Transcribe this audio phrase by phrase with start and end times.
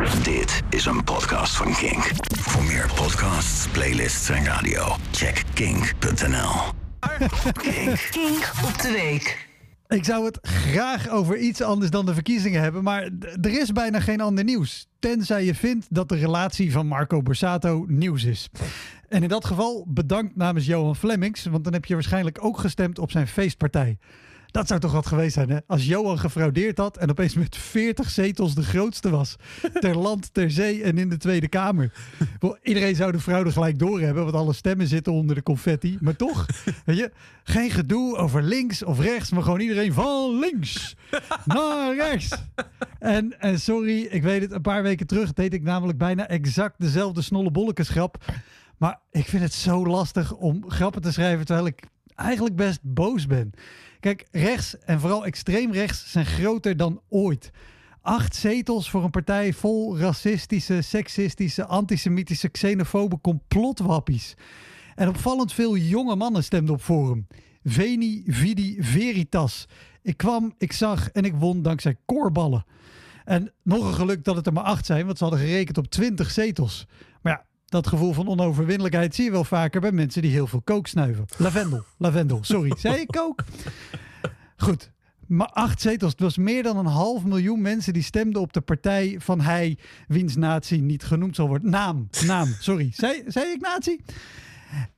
[0.00, 2.10] Dit is een podcast van Kink.
[2.38, 6.50] Voor meer podcasts, playlists en radio, check kink.nl.
[7.52, 8.08] Kink.
[8.10, 9.48] Kink op de week.
[9.88, 13.08] Ik zou het graag over iets anders dan de verkiezingen hebben, maar
[13.42, 14.86] er is bijna geen ander nieuws.
[14.98, 18.50] Tenzij je vindt dat de relatie van Marco Borsato nieuws is.
[19.08, 22.98] En in dat geval bedankt namens Johan Flemings, want dan heb je waarschijnlijk ook gestemd
[22.98, 23.98] op zijn feestpartij.
[24.52, 25.58] Dat zou toch wat geweest zijn, hè?
[25.66, 29.36] Als Johan gefraudeerd had en opeens met 40 zetels de grootste was.
[29.80, 31.92] Ter land, ter zee en in de Tweede Kamer.
[32.62, 35.96] Iedereen zou de fraude gelijk doorhebben, want alle stemmen zitten onder de confetti.
[36.00, 36.46] Maar toch,
[36.84, 37.12] weet je,
[37.44, 40.96] geen gedoe over links of rechts, maar gewoon iedereen van links
[41.44, 42.28] naar rechts.
[42.98, 46.74] En, en sorry, ik weet het, een paar weken terug deed ik namelijk bijna exact
[46.78, 48.24] dezelfde snollebollekesgrap.
[48.78, 51.82] Maar ik vind het zo lastig om grappen te schrijven terwijl ik
[52.22, 53.50] eigenlijk best boos ben.
[54.00, 57.50] Kijk, rechts en vooral extreem rechts zijn groter dan ooit.
[58.00, 64.34] Acht zetels voor een partij vol racistische, seksistische, antisemitische, xenofobe complotwappies.
[64.94, 67.26] En opvallend veel jonge mannen stemden op Forum.
[67.64, 69.68] Veni, Vidi, Veritas.
[70.02, 72.64] Ik kwam, ik zag en ik won dankzij koorballen.
[73.24, 75.86] En nog een geluk dat het er maar acht zijn, want ze hadden gerekend op
[75.86, 76.86] 20 zetels.
[77.72, 81.24] Dat gevoel van onoverwinnelijkheid zie je wel vaker bij mensen die heel veel kook snuiven.
[81.36, 82.72] Lavendel, lavendel, sorry.
[82.78, 83.44] Zei ik kook?
[84.56, 84.90] Goed.
[85.26, 86.10] Maar acht zetels.
[86.10, 89.78] Het was meer dan een half miljoen mensen die stemden op de partij van hij,
[90.08, 91.70] wiens natie niet genoemd zal worden.
[91.70, 92.90] Naam, naam, sorry.
[92.94, 94.00] Zei, zei ik nazi?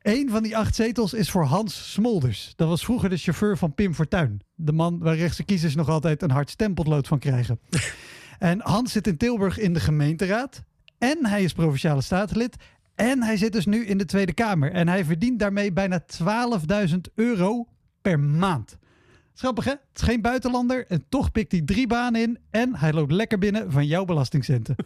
[0.02, 2.52] Eén van die acht zetels is voor Hans Smolders.
[2.56, 4.40] Dat was vroeger de chauffeur van Pim Fortuyn.
[4.54, 7.60] De man waar rechtse kiezers nog altijd een hard stempellood van krijgen.
[8.38, 10.62] En Hans zit in Tilburg in de gemeenteraad.
[10.98, 12.56] En hij is provinciale staatslid.
[12.94, 14.72] En hij zit dus nu in de Tweede Kamer.
[14.72, 16.04] En hij verdient daarmee bijna
[16.88, 17.66] 12.000 euro
[18.02, 18.78] per maand.
[19.32, 19.70] Schappig hè?
[19.70, 20.86] Het is geen buitenlander.
[20.86, 22.38] En toch pikt hij drie banen in.
[22.50, 24.76] En hij loopt lekker binnen van jouw belastingcenten.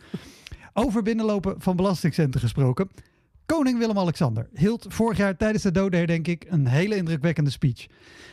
[0.73, 2.91] Over binnenlopen van belastingcenten gesproken.
[3.47, 7.87] Koning Willem-Alexander hield vorig jaar tijdens de dodenherdenking een hele indrukwekkende speech.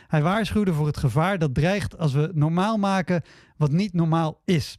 [0.06, 3.22] Hij waarschuwde voor het gevaar dat dreigt als we normaal maken
[3.56, 4.78] wat niet normaal is.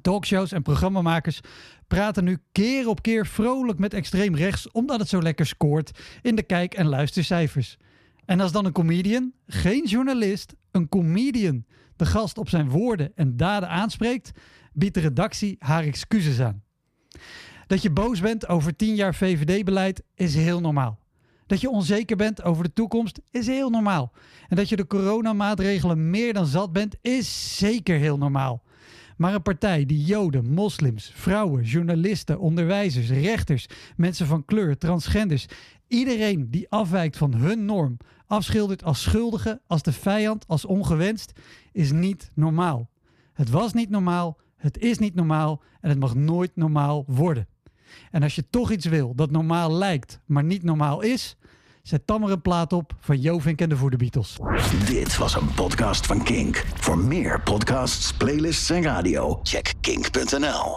[0.00, 1.40] Talkshows en programmamakers
[1.86, 5.90] praten nu keer op keer vrolijk met extreem rechts omdat het zo lekker scoort
[6.22, 7.76] in de kijk- en luistercijfers.
[8.24, 11.64] En als dan een comedian, geen journalist, een comedian,
[11.96, 14.30] de gast op zijn woorden en daden aanspreekt,
[14.72, 16.62] biedt de redactie haar excuses aan.
[17.66, 20.98] Dat je boos bent over 10 jaar VVD-beleid is heel normaal.
[21.46, 24.12] Dat je onzeker bent over de toekomst is heel normaal.
[24.48, 28.62] En dat je de coronamaatregelen meer dan zat bent is zeker heel normaal.
[29.18, 35.46] Maar een partij die Joden, moslims, vrouwen, journalisten, onderwijzers, rechters, mensen van kleur, transgenders,
[35.88, 37.96] iedereen die afwijkt van hun norm,
[38.26, 41.32] afschildert als schuldige, als de vijand, als ongewenst,
[41.72, 42.90] is niet normaal.
[43.32, 47.48] Het was niet normaal, het is niet normaal en het mag nooit normaal worden.
[48.10, 51.36] En als je toch iets wil dat normaal lijkt, maar niet normaal is,
[51.88, 54.36] zet dan maar een plaat op van Jovink en de Voerde Beatles.
[54.86, 56.64] Dit was een podcast van Kink.
[56.74, 60.76] Voor meer podcasts, playlists en radio, check kink.nl.